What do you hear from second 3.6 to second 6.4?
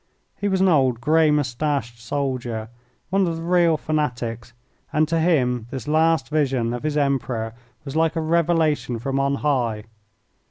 fanatics, and to him this last